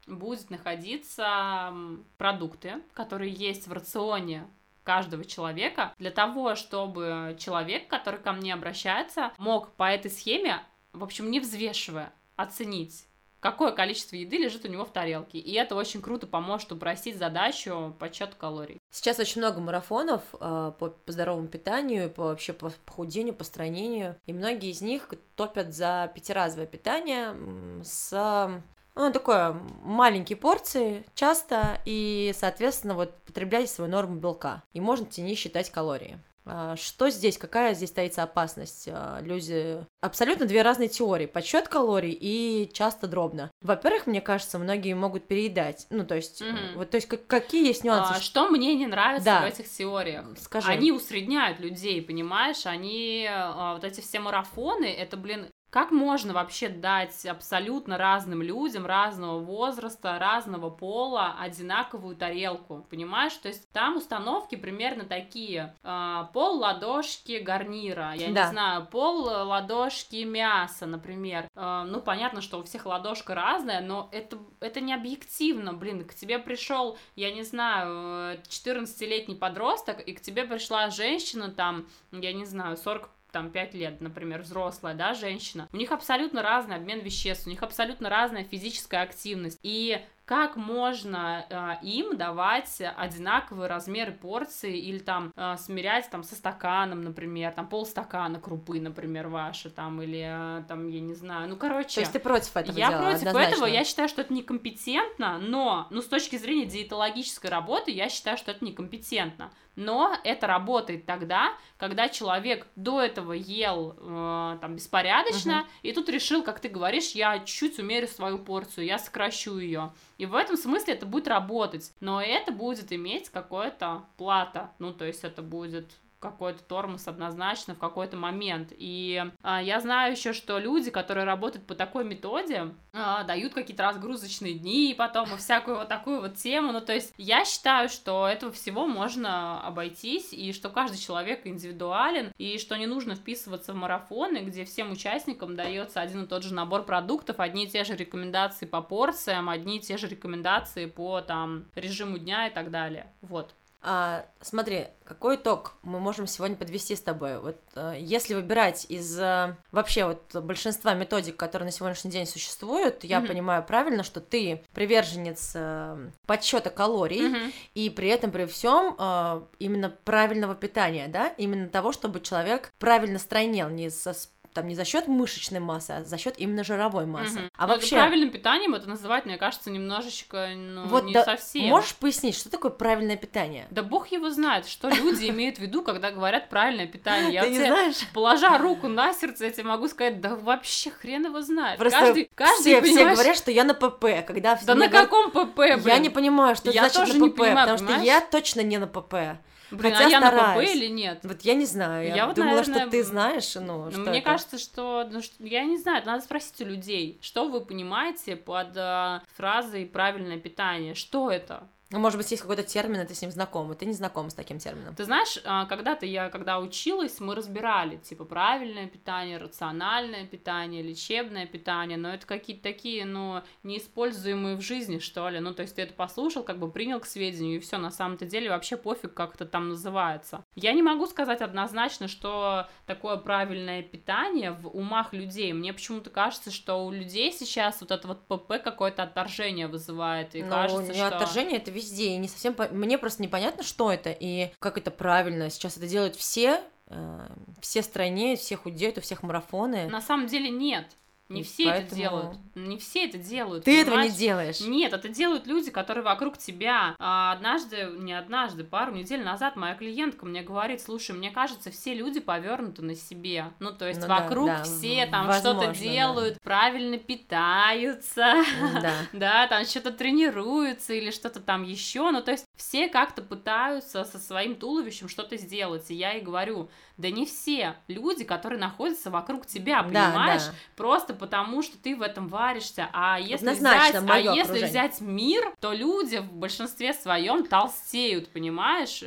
[0.09, 1.73] будет находиться
[2.17, 4.47] продукты, которые есть в рационе
[4.89, 11.05] каждого человека для того, чтобы человек, который ко мне обращается, мог по этой схеме, в
[11.05, 13.07] общем, не взвешивая, оценить,
[13.41, 15.39] какое количество еды лежит у него в тарелке.
[15.39, 18.79] И это очень круто поможет упростить задачу подсчета калорий.
[18.91, 24.17] Сейчас очень много марафонов э, по, по здоровому питанию, по вообще по похудению, по стройнению,
[24.27, 27.37] и многие из них топят за пятиразовое питание
[27.85, 28.63] с
[28.99, 34.63] ну, такое маленькие порции часто и, соответственно, вот потреблять свою норму белка.
[34.73, 36.19] И можно тени считать калории.
[36.51, 38.89] А, Что здесь, какая здесь таится опасность?
[38.91, 39.85] А, Люди...
[40.01, 41.27] Абсолютно две разные теории.
[41.27, 43.51] Подсчет калорий и часто дробно.
[43.61, 45.87] Во-первых, мне кажется, многие могут переедать.
[45.91, 46.77] Ну, то есть, Мгм.
[46.77, 48.15] вот, то есть, как- какие есть нюансы?
[48.17, 49.41] А, что мне не нравится Да.
[49.43, 50.25] в этих теориях?
[50.41, 50.69] Скажи.
[50.71, 52.65] Они усредняют людей, понимаешь?
[52.65, 58.87] Они, а, вот эти все марафоны, это, блин, как можно вообще дать абсолютно разным людям,
[58.87, 63.35] разного возраста, разного пола одинаковую тарелку, понимаешь?
[63.35, 65.75] То есть там установки примерно такие.
[65.83, 68.45] а, пол ладошки гарнира, я Да.
[68.45, 71.47] не знаю, пол ладошки мяса, например.
[71.55, 76.05] А, ну, понятно, что у всех ладошка разная, но это, это не объективно, блин.
[76.05, 81.87] К тебе пришел, я не знаю, э, 14-летний подросток, и к тебе пришла женщина там,
[82.13, 86.77] я не знаю, 40 там 5 лет, например, взрослая, да, женщина, у них абсолютно разный
[86.77, 89.59] обмен веществ, у них абсолютно разная физическая активность.
[89.63, 96.35] И как можно э, им давать одинаковые размеры порции или там э, смирять там со
[96.35, 101.57] стаканом, например, там полстакана крупы, например, ваши, там, или э, там, я не знаю, ну,
[101.57, 101.95] короче...
[101.95, 103.55] То есть ты против этого Я дела, против однозначно.
[103.55, 108.37] этого, я считаю, что это некомпетентно, но, ну, с точки зрения диетологической работы, я считаю,
[108.37, 109.51] что это некомпетентно.
[109.79, 116.43] Но это работает тогда, когда человек до этого ел э, там беспорядочно, и тут решил,
[116.43, 119.93] как ты говоришь, я чуть-чуть умерю свою порцию, я сокращу ее.
[120.19, 121.93] И в этом смысле это будет работать.
[122.01, 124.73] Но это будет иметь какое-то плата.
[124.79, 128.73] Ну, то есть это будет какой-то тормоз однозначно в какой-то момент.
[128.77, 133.85] И а, я знаю еще, что люди, которые работают по такой методе, а, дают какие-то
[133.85, 136.73] разгрузочные дни, потом и всякую вот такую вот тему.
[136.73, 142.33] Ну, то есть я считаю, что этого всего можно обойтись, и что каждый человек индивидуален,
[142.37, 146.53] и что не нужно вписываться в марафоны, где всем участникам дается один и тот же
[146.53, 151.21] набор продуктов, одни и те же рекомендации по порциям, одни и те же рекомендации по
[151.21, 153.13] там режиму дня и так далее.
[153.21, 153.55] Вот.
[153.81, 157.39] А, смотри, какой итог мы можем сегодня подвести с тобой?
[157.39, 163.05] Вот э, если выбирать из э, вообще вот большинства методик, которые на сегодняшний день существуют,
[163.05, 163.29] я Мгм.
[163.29, 167.53] понимаю правильно, что ты приверженец э, подсчета калорий Мгм.
[167.75, 173.19] и при этом при всем э, именно правильного питания, да, именно того, чтобы человек правильно
[173.21, 174.13] стройнел, не со
[174.59, 177.39] там не за счет мышечной массы, а за счет именно жировой массы.
[177.39, 177.51] Мгм.
[177.57, 181.67] А Ну, вообще, правильным питанием это называть, мне кажется, немножечко, ну, вот не да- совсем.
[181.69, 183.69] можешь пояснить, что такое правильное питание?
[183.71, 187.33] Да бог его знает, что люди имеют в виду, когда говорят правильное питание.
[187.33, 187.97] Я Ты не знаешь?
[188.13, 191.79] положа руку на сердце, я тебе могу сказать, да вообще хрен его знает.
[191.79, 195.83] Просто каждый, каждый, все, говорят, что я на ПП, когда Да на каком ПП, блин?
[195.87, 199.39] Я не понимаю, что Я значит на ПП, потому что я точно не на ПП.
[199.71, 200.31] Блин, хотя а я на.
[200.55, 201.21] ПП или нет?
[201.23, 204.01] Вот я не знаю, я Я вот, думала, что наверное, ты знаешь, ну, Ну, что
[204.01, 204.31] мне это?
[204.31, 208.77] кажется, что, ну, что- я не знаю, надо спросить у людей, что вы понимаете под
[208.77, 211.69] э, фразой правильное питание, что это?
[211.91, 214.29] Ну, может быть, есть какой-то термин, и ты с ним знаком, и ты не знаком
[214.29, 214.95] с таким термином.
[214.95, 221.47] Ты знаешь, а, когда-то я, когда училась, мы разбирали, типа, правильное питание, рациональное питание, лечебное
[221.47, 225.41] питание, но это какие-то такие, ну, неиспользуемые в жизни, что ли.
[225.41, 228.27] Ну, то есть ты это послушал, как бы принял к сведению, и все, на самом-то
[228.27, 230.45] деле вообще пофиг, как это там называется.
[230.57, 235.55] Я не могу сказать однозначно, что такое правильное питание в умах людей.
[235.55, 240.43] Мне почему-то кажется, что у людей сейчас вот это вот ПП какое-то отторжение вызывает, и
[240.43, 241.09] Но кажется, не что...
[241.09, 242.53] отторжение, это везде, и не совсем...
[242.55, 245.49] по- Мне просто непонятно, что это, и как это правильно.
[245.51, 247.27] Сейчас это делают все, э,
[247.61, 249.89] все стройнеют, все худеют, у всех марафоны.
[249.89, 250.87] На самом деле нет.
[251.29, 252.39] Не И все это поэтому- делают.
[252.55, 253.65] Не все это делают.
[253.65, 254.19] Ты этого не понимаешь?
[254.19, 254.61] делаешь.
[254.61, 256.97] Нет, это делают люди, которые вокруг тебя.
[256.99, 261.93] А однажды, не однажды, пару недель назад моя клиентка мне говорит, слушай, мне кажется, все
[261.95, 263.53] люди повернуты на себе.
[263.61, 265.75] Ну, то есть Ну да, вокруг да, все в- там что-то да.
[265.75, 268.35] делают, правильно питаются.
[268.83, 268.93] Да.
[269.13, 272.11] Да, там что-то тренируются или что-то там еще.
[272.11, 275.91] Ну, то есть все как-то пытаются со своим туловищем что-то сделать.
[275.91, 280.43] И я ей говорю, да не все люди, которые находятся вокруг тебя, Да, понимаешь?
[280.45, 280.53] да.
[280.77, 282.89] Просто потому, что ты в этом варишься.
[282.93, 289.03] А если взять, а если взять мир, то люди в большинстве своем толстеют, понимаешь?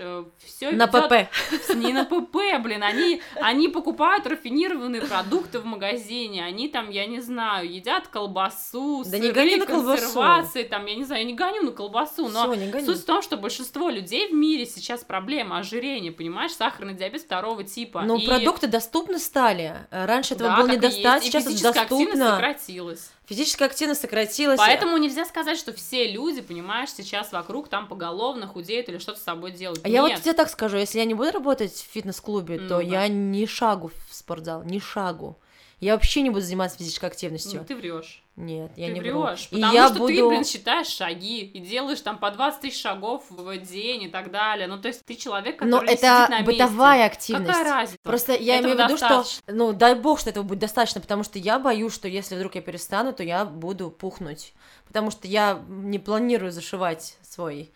[0.46, 1.30] Все На ПП.
[1.76, 7.20] не на ПП, блин, они, они покупают рафинированные продукты в магазине, они там, я не
[7.20, 10.64] знаю, едят колбасу, Да не сыры, гони на колбасу.
[10.70, 12.86] там, я не знаю, я не гоню на колбасу, но Всё, не гони.
[12.86, 17.64] суть в том, что большинство людей в мире сейчас проблема ожирения, понимаешь, сахарный диабет второго
[17.64, 18.04] типа.
[18.04, 19.76] Ну, И- продукты доступны стали.
[19.92, 21.02] Раньше этого Да, было так не и есть.
[21.04, 22.36] достать, сейчас это физическая активность доступно.
[22.36, 23.10] сократилась.
[23.26, 24.58] Физическая активность сократилась.
[24.58, 29.24] Поэтому нельзя сказать, что все люди, понимаешь, сейчас вокруг там поголовно худеют или что-то с
[29.24, 29.80] собой делают.
[29.84, 30.12] А я Нет.
[30.12, 32.86] вот тебе так скажу, если я не буду работать в фитнес-клубе, то Ну-ка.
[32.86, 35.38] я ни шагу в спортзал, ни шагу.
[35.80, 37.62] Я вообще не буду заниматься физической активностью.
[37.62, 38.22] Ну, ты врешь.
[38.42, 39.48] Нет, я ты не врешь.
[39.52, 39.58] вру.
[39.60, 40.08] И Потому я что буду...
[40.14, 44.32] ты, блин, считаешь шаги и делаешь там по 20 тысяч шагов в день и так
[44.32, 44.68] далее.
[44.68, 47.14] Ну, то есть ты человек, который Но это на бытовая месте.
[47.14, 47.48] активность.
[47.48, 47.98] Какая разница?
[48.04, 51.24] Просто я Этого имею в виду, что, ну, дай бог, что этого будет достаточно, потому
[51.24, 54.54] что я боюсь, что если вдруг я перестану, то я буду пухнуть.
[54.88, 57.72] Потому что я не планирую зашивать свой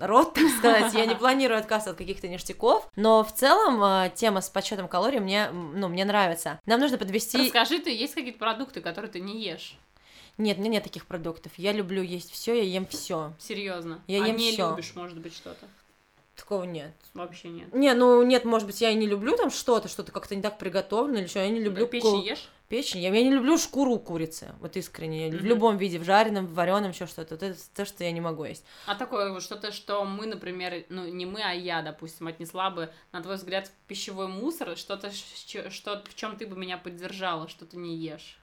[0.00, 4.40] рот, так сказать, я не планирую отказываться от каких-то ништяков, но в целом э, тема
[4.40, 6.60] с подсчетом калорий мне, ну, мне нравится.
[6.66, 7.38] Нам нужно подвести...
[7.38, 9.76] Расскажи, ты есть какие-то продукты, которые ты не ешь?
[10.38, 11.52] Нет, у меня нет таких продуктов.
[11.56, 13.34] Я люблю есть все, я ем все.
[13.38, 14.00] Серьезно.
[14.06, 14.70] Я а ем не всё.
[14.70, 15.66] любишь, может быть, что-то?
[16.40, 16.92] Такого нет.
[17.12, 17.72] Вообще нет.
[17.74, 20.56] Не, ну нет, может быть, я и не люблю там что-то, что-то как-то не так
[20.58, 22.48] приготовлено или что, я не люблю Печень ку- ешь?
[22.68, 23.00] Печень.
[23.00, 25.28] Я, я не люблю шкуру курицы, вот искренне.
[25.30, 25.44] В Мгм.
[25.44, 27.34] любом виде, в жареном, в вареном, еще что-то.
[27.34, 28.64] Вот это то, что я не могу есть.
[28.86, 32.90] А такое вот что-то, что мы, например, ну не мы, а я, допустим, отнесла бы,
[33.12, 35.10] на твой взгляд, в пищевой мусор, что-то,
[35.70, 38.38] что, в чем ты бы меня поддержала, что ты не ешь.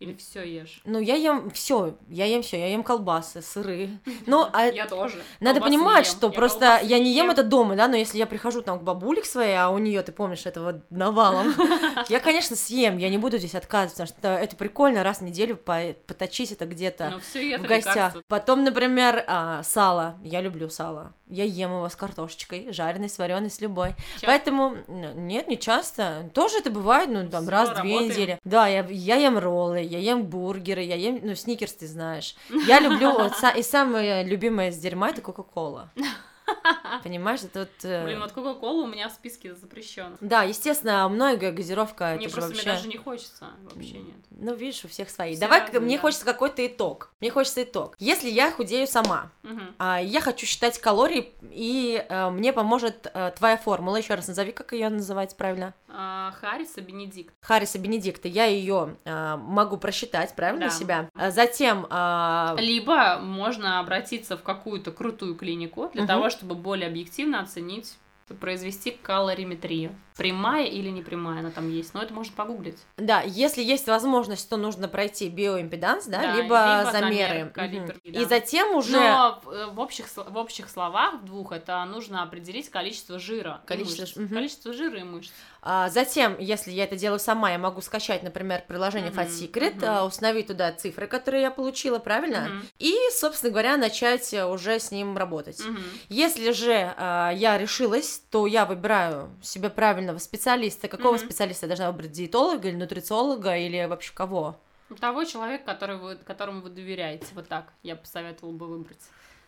[0.00, 0.80] Или все ешь?
[0.84, 3.90] Ну, я ем все, я ем все, я ем колбасы, сыры.
[4.26, 5.22] Ну, а Я тоже.
[5.40, 6.12] надо Колбасы понимать, ем.
[6.12, 8.82] что Я просто я не ем это дома, да, но если я прихожу там к
[8.82, 11.54] бабуле к своей, а у нее, ты помнишь, этого навалом,
[12.08, 15.56] я, конечно, съем, я не буду здесь отказываться, потому что это прикольно раз в неделю
[15.56, 17.10] по- поточить это где-то.
[17.10, 18.16] Ну в гостях.
[18.28, 20.16] Потом, например, а, сало.
[20.22, 21.12] Я люблю сало.
[21.28, 23.94] Я ем его с картошечкой, жареной, с вареной, с любой.
[24.14, 24.26] Часто?
[24.26, 26.30] Поэтому нет, не часто.
[26.34, 28.10] Тоже это бывает, ну там Всё, раз в две работаем.
[28.10, 28.38] недели.
[28.44, 32.34] Да, я, я ем роллы, я ем бургеры, я ем, ну сникерс ты знаешь.
[32.66, 35.90] Я люблю вот и самое любимое из дерьма это Кока-Кола.
[37.02, 37.70] Понимаешь, это вот.
[37.84, 40.16] э, Блин, вот Кока-Кола у меня в списке запрещен.
[40.20, 42.14] Да, естественно, многое газировка.
[42.16, 42.62] Мне просто вообще...
[42.64, 44.16] мне даже не хочется, вообще нет.
[44.30, 45.32] Ну, видишь, у всех свои.
[45.32, 46.02] Все Давай, разные, мне да.
[46.02, 47.10] хочется какой-то итог.
[47.20, 47.94] Мне хочется итог.
[47.98, 49.74] Если я худею сама, Мгм.
[49.78, 53.96] А, Я хочу считать калории, и э, мне поможет э, твоя формула.
[53.96, 55.72] Еще раз назови, как ее называть правильно.
[55.96, 57.32] А, Харриса Бенедикт.
[57.40, 58.28] Харриса Бенедикта.
[58.28, 60.70] Я ее могу просчитать, правильно, Да.
[60.70, 61.08] себя.
[61.14, 66.08] А Затем а, Либо можно обратиться в какую-то крутую клинику для Мгм.
[66.08, 67.96] того, чтобы более объективно оценить,
[68.40, 69.94] произвести калориметрию.
[70.24, 72.78] Прямая или не прямая она там есть, но это можно погуглить.
[72.96, 77.50] да, если есть возможность, то нужно пройти биоимпеданс, да, Да, либо, либо замеры.
[77.52, 78.20] калибр, да.
[78.20, 83.18] И затем уже Но в, э, общих, в общих словах, двух, это нужно определить количество
[83.18, 83.60] жира.
[83.64, 84.14] и Количество мышц.
[84.14, 84.34] ж- мгм.
[84.34, 85.32] количество жира и мышц.
[85.66, 89.76] А, Затем, если я это делаю сама, я могу скачать, например, приложение Мгм, Fat Secret,
[89.76, 89.84] мгм.
[89.84, 92.40] а, установить туда цифры, которые я получила, правильно?
[92.50, 95.58] Мгм, И, собственно говоря, начать э, уже с ним работать.
[95.64, 95.82] мгм.
[96.08, 99.70] Если же а, я решилась, то я выбираю себе
[100.04, 100.88] правильного специалиста.
[100.88, 101.24] Какого Мгм.
[101.24, 102.12] специалиста я должна выбрать?
[102.12, 104.56] Диетолога или нутрициолога или вообще кого?
[105.00, 107.26] Того человека, который вы, которому вы доверяете.
[107.34, 109.00] Вот так я посоветовала бы выбрать.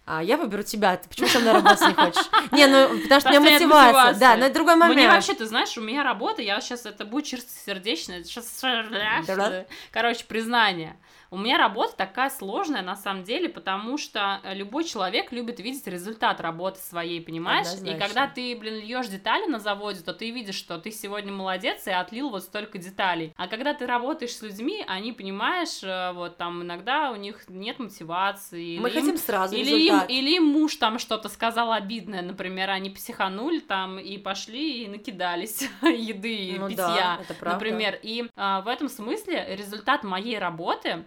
[0.07, 0.97] А я выберу тебя.
[0.97, 2.27] Ты почему со мной работать не хочешь?
[2.53, 4.15] Не, ну потому что у меня мотивация.
[4.21, 4.97] Да, но это другой момент.
[4.97, 8.65] Мне вообще, ты знаешь, у меня работа, я сейчас, это будет чистосердечное, сейчас,
[9.91, 10.97] короче, признание.
[11.31, 15.87] У меня работа такая сложная, на самом деле, потому что э, любой человек любит видеть
[15.87, 17.67] результат работы своей, понимаешь?
[17.67, 18.07] И Однозначно.
[18.07, 21.91] когда ты, блин, льешь детали на заводе, то ты видишь, что ты сегодня молодец и
[21.91, 23.35] отлил вот столько деталей.
[23.37, 27.81] А когда ты работаешь с людьми, они, понимаешь, э, вот там иногда у них нет
[27.81, 28.79] мотивации.
[28.79, 32.91] Мы им хотим сразу или им, или им муж там что-то сказал обидное, например, они
[32.91, 37.99] психанули там и пошли и накидались еды и Ну питья, да, например.
[38.03, 41.05] И а, в этом смысле результат моей работы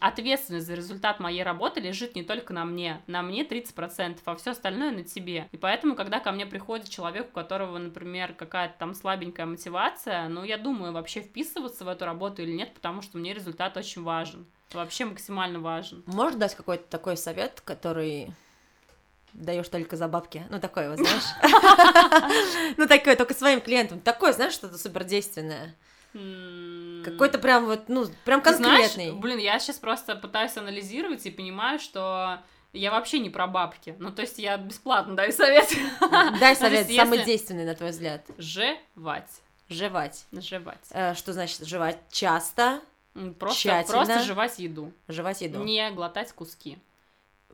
[0.00, 4.50] ответственность за результат моей работы лежит не только на мне, на мне 30%, а все
[4.52, 5.48] остальное на тебе.
[5.52, 10.44] И поэтому, когда ко мне приходит человек, у которого, например, какая-то там слабенькая мотивация, ну,
[10.44, 14.46] я думаю, вообще вписываться в эту работу или нет, потому что мне результат очень важен.
[14.72, 16.02] Вообще максимально важен.
[16.06, 18.32] Можешь дать какой-то такой совет, который
[19.32, 20.44] даешь только за бабки?
[20.50, 22.74] Ну, такой вот, знаешь?
[22.76, 24.00] Ну, такой, только своим клиентам.
[24.00, 25.74] Такое, знаешь, что-то супердейственное.
[27.04, 29.12] Какой-то прям вот, ну, прям конкретный.
[29.12, 32.40] блин, я сейчас просто пытаюсь анализировать и понимаю, что
[32.72, 33.94] я вообще не про бабки.
[33.98, 35.68] Ну, то есть я бесплатно даю совет.
[36.40, 38.24] Дай совет, самый действенный, на твой взгляд.
[38.38, 39.30] Жевать.
[39.68, 40.24] Жевать.
[40.32, 40.80] Жевать.
[40.90, 41.98] Э, Что значит жевать?
[42.10, 42.80] Часто
[43.38, 44.04] Просто, Тщательно.
[44.04, 44.92] просто жевать еду.
[45.08, 45.62] жевать еду.
[45.64, 46.78] Не глотать куски.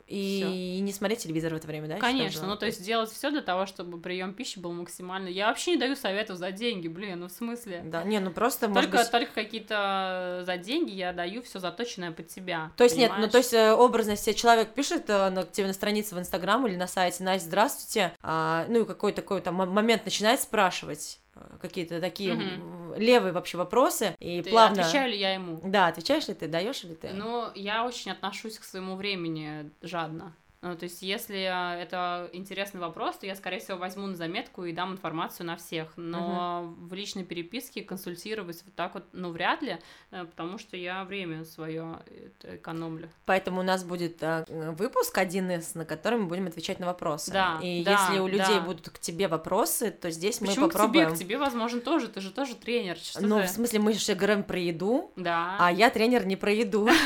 [0.07, 1.99] И не смотреть телевизор в это время, да?
[1.99, 5.27] Конечно, ну то есть делать все для того, чтобы прием пищи был максимально.
[5.27, 7.83] Я вообще не даю советов за деньги, блин, ну в смысле.
[7.85, 9.11] Да, не, ну просто, Только, быть...
[9.11, 12.71] только какие-то за деньги я даю все заточенное под тебя.
[12.77, 13.33] То есть нет, ну понимаешь?
[13.33, 16.77] то есть э, образно себе человек пишет э, на, тебе на странице в Инстаграм или
[16.77, 22.01] на сайте, Настя, здравствуйте, а, ну и какой такой там момент начинает спрашивать э, какие-то
[22.01, 22.76] такие Мгм.
[22.99, 24.83] Левые вообще вопросы и Ты- плавно...
[24.83, 25.61] Отвечаю ли я ему?
[25.63, 27.11] Да, отвечаешь ли ты, даешь ли ты?
[27.13, 30.35] Ну, я очень отношусь к своему времени жадно.
[30.67, 34.65] Ну, то есть, если э, это интересный вопрос, то я, скорее всего, возьму на заметку
[34.65, 35.93] и дам информацию на всех.
[35.97, 39.79] Но в личной переписке консультировать вот так вот, ну, вряд ли,
[40.11, 42.01] э, потому что я время свое
[42.43, 43.09] экономлю.
[43.27, 47.31] Поэтому у нас будет э, выпуск один из, на который мы будем отвечать на вопросы.
[47.33, 48.61] Да, И да, если у людей да.
[48.61, 51.07] будут к тебе вопросы, то здесь Почему мы попробуем.
[51.07, 51.17] к тебе?
[51.17, 52.09] К тебе, возможно, тоже.
[52.09, 52.97] Ты же тоже тренер.
[52.97, 53.47] Что Ну, ты?
[53.47, 55.57] в смысле, мы же говорим про еду, Да.
[55.59, 56.89] а я тренер не про еду.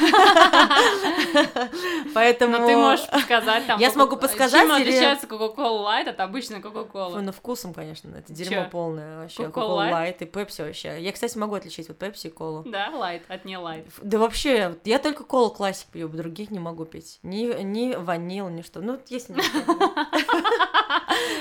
[2.14, 2.58] Поэтому...
[2.58, 3.06] Но ты можешь
[3.50, 3.80] подсказать там.
[3.80, 7.20] Я смогу подсказать Чем отличается Coca-Cola Light от обычной Coca-Cola?
[7.20, 9.44] Ну вкусом, конечно, это дерьмо полное вообще.
[9.44, 10.16] Coca-Cola Light?
[10.20, 11.00] И Pepsi вообще.
[11.00, 12.62] Я, кстати, могу отличить вот Pepsi и колу.
[12.66, 13.86] Да, Light от не Light.
[14.02, 17.18] Да вообще, я только колу классик пью, других не могу пить.
[17.22, 18.80] Ни, ни ванил, ни что.
[18.80, 19.28] Ну, есть.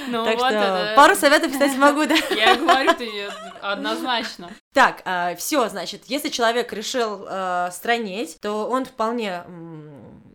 [0.08, 2.16] Ну Так вот что это- пару советов, кстати, могу, да.
[2.36, 3.28] Я говорю, ты
[3.62, 4.50] однозначно.
[4.74, 5.04] Так,
[5.38, 9.44] все, значит, если человек решил э, странеть, то он вполне,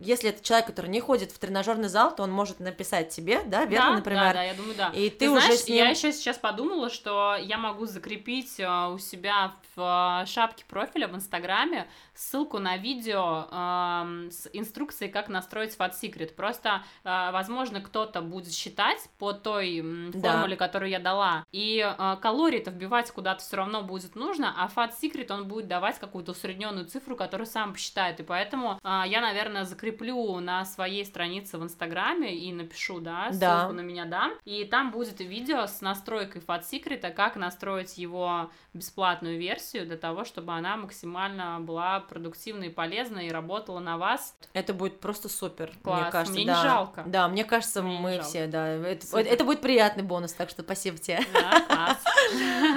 [0.05, 3.65] если это человек, который не ходит в тренажерный зал, то он может написать тебе, да,
[3.65, 4.91] верно, да, например, Да, да, я думаю, да.
[4.93, 5.77] и ты, уже знаешь, с ним...
[5.77, 11.07] я еще сейчас подумала, что я могу закрепить э, у себя в э, шапке профиля
[11.07, 16.33] в Инстаграме ссылку на видео эм, с инструкцией, как настроить Fat Secret.
[16.33, 19.81] Просто, э, возможно, кто-то будет считать по той
[20.13, 20.31] Да.
[20.31, 24.91] формуле, которую я дала, и э, калории-то вбивать куда-то все равно будет нужно, а Fat
[25.01, 28.19] Secret он будет давать какую-то усредненную цифру, которую сам посчитает.
[28.19, 33.39] И поэтому э, я, наверное, закреплю на своей странице в Инстаграме и напишу, да, ссылку
[33.39, 33.69] Да.
[33.69, 34.33] на меня дам.
[34.45, 40.25] И там будет видео с настройкой Fat Secret, как настроить его бесплатную версию для того,
[40.25, 44.35] чтобы она максимально была продуктивной и полезной и работала на вас.
[44.53, 46.33] Это будет просто супер, мне Класс, кажется.
[46.33, 46.63] мне не да.
[46.63, 47.03] жалко.
[47.05, 48.67] Да, мне кажется, Мне не мы все, да.
[48.67, 49.25] Это, Супер.
[49.27, 51.19] это будет приятный бонус, так что спасибо тебе.
[51.33, 51.97] Да.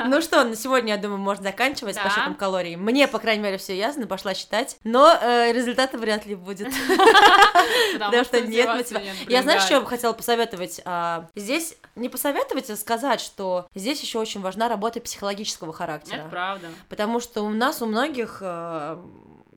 [0.07, 2.05] Ну что, на сегодня, я думаю, можно заканчивать с Да.
[2.05, 2.77] подсчетом калорий.
[2.77, 6.69] Мне, по крайней мере, все ясно, пошла считать, но э, результата вряд ли будет.
[7.99, 10.81] Потому что нет мотивации Я знаешь, что я бы хотела посоветовать?
[10.85, 16.27] А, Здесь не посоветовать, а сказать, что здесь еще очень важна работа психологического Это характера.
[16.31, 16.69] правда.
[16.89, 18.99] Потому что у нас, у многих э,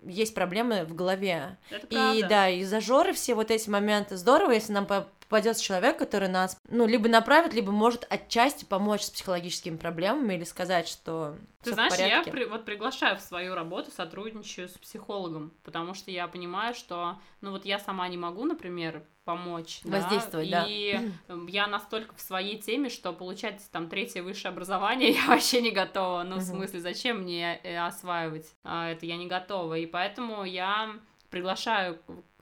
[0.06, 1.58] есть проблемы в голове.
[1.70, 2.28] Это И правда.
[2.28, 4.18] да, и зажоры, все вот эти моменты.
[4.18, 9.04] Здорово, если нам по- попадется человек, который нас, ну, либо направит, либо может отчасти помочь
[9.04, 13.56] с психологическими проблемами или сказать, что Ты в знаешь, я при- вот приглашаю в свою
[13.56, 18.44] работу, сотрудничаю с психологом, потому что я понимаю, что, ну вот я сама не могу,
[18.44, 19.80] например, помочь.
[19.86, 20.66] да, Воздействовать, да.
[20.68, 25.62] И м, я настолько в своей теме, что получать там третье высшее образование я вообще
[25.62, 26.24] не готова.
[26.24, 26.46] Ну, в Мгм.
[26.46, 29.06] смысле, зачем мне э, осваивать а, это?
[29.06, 29.76] Я не готова.
[29.78, 30.90] И поэтому я
[31.30, 32.02] приглашаю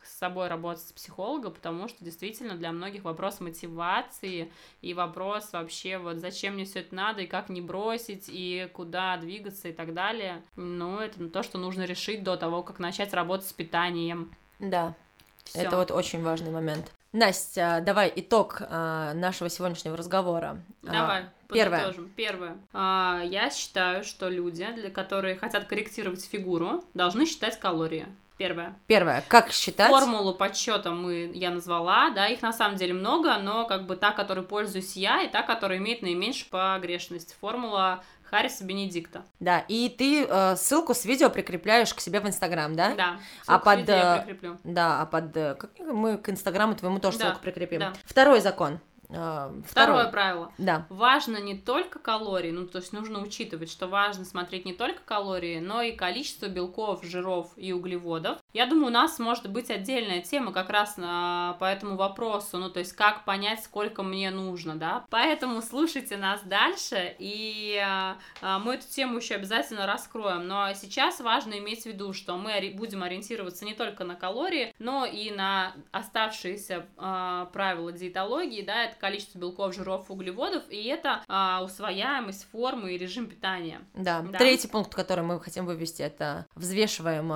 [0.10, 5.98] с собой работать с психологом, потому что действительно для многих вопрос мотивации и вопрос вообще
[5.98, 9.94] вот зачем мне все это надо и как не бросить и куда двигаться и так
[9.94, 10.42] далее.
[10.56, 14.34] Ну, это то, что нужно решить до того, как начать работать с питанием.
[14.58, 14.96] Да,
[15.44, 15.62] Всё.
[15.62, 16.92] это вот очень важный момент.
[17.12, 20.62] Настя, давай итог а, нашего сегодняшнего разговора.
[20.86, 21.80] А, Давай, первое.
[21.80, 22.12] подытожим.
[22.16, 22.58] Первое.
[22.72, 28.06] А, я считаю, что люди, для которые хотят корректировать фигуру, должны считать калории.
[28.40, 28.74] Первое.
[28.88, 29.90] Первое, как считать?
[29.92, 34.12] Формулу подсчета мы я назвала, да, их на самом деле много, но как бы та,
[34.12, 37.36] которой пользуюсь я, и та, которая имеет наименьшую погрешность.
[37.42, 39.26] Формула Харриса Бенедикта.
[39.42, 42.96] Да, и ты э, ссылку с видео прикрепляешь к себе в Инстаграм, да?
[42.96, 43.20] Да.
[43.46, 44.58] А под, видео я э, прикреплю.
[44.64, 45.36] Да, а под...
[45.36, 47.80] э, как мы к Инстаграму твоему тоже Да, ссылку прикрепим.
[47.80, 47.94] да.
[48.06, 48.80] Второй закон.
[49.12, 50.52] А, Второе правило.
[50.58, 50.86] Да.
[50.90, 55.60] Важно не только калории, ну, то есть нужно учитывать, что важно смотреть не только калории,
[55.60, 58.38] но и количество белков, жиров и углеводов.
[58.54, 62.70] Я думаю, у нас может быть отдельная тема как раз на, по этому вопросу, ну,
[62.70, 65.06] то есть как понять, сколько мне нужно, да.
[65.10, 70.48] Поэтому слушайте нас дальше, и а, а, мы эту тему еще обязательно раскроем.
[70.48, 75.06] Но сейчас важно иметь в виду, что мы будем ориентироваться не только на калории, но
[75.06, 81.22] и на оставшиеся а, правила диетологии, да, это количество белков, жиров, углеводов, и это
[81.64, 83.82] усвояемость формы и режим питания.
[83.94, 84.22] Да.
[84.22, 84.38] Да.
[84.40, 87.30] Третий пункт, который мы хотим вывести, это взвешиваем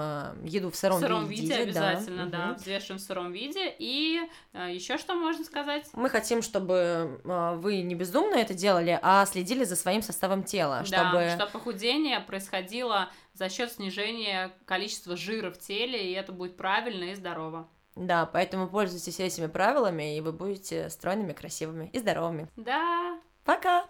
[0.45, 1.61] еду в сыром, сыром виде, да.
[1.61, 2.55] обязательно, да, Мгм.
[2.55, 3.73] взвешиваем в сыром виде.
[3.79, 4.21] И
[4.53, 5.85] еще что можно сказать?
[5.93, 10.83] Мы хотим, чтобы а, вы не бездумно это делали, а следили за своим составом тела,
[10.89, 11.29] Да, чтобы...
[11.35, 17.15] что похудение происходило за счет снижения количества жира в теле, и это будет правильно и
[17.15, 17.67] здорово.
[17.95, 22.47] Да, поэтому пользуйтесь этими правилами, и вы будете стройными, красивыми и здоровыми.
[22.57, 23.85] Да, Пока!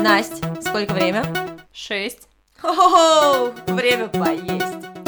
[0.00, 1.24] Настя, сколько время?
[1.72, 2.28] шесть.
[2.66, 3.52] Хо-хо-хо!
[3.68, 5.05] Время поесть!